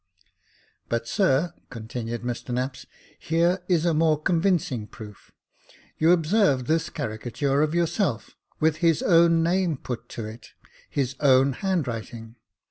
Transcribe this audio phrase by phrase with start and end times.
[0.89, 2.87] "But sir," continued Mr Knapps,
[3.19, 5.31] here is a more convincing proof.
[5.99, 10.53] You observe this caricature of your self, with his own name put to it—
[10.89, 12.35] his own handwriting.